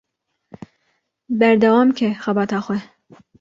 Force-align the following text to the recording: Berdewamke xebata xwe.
Berdewamke 1.43 2.07
xebata 2.21 2.59
xwe. 2.65 2.77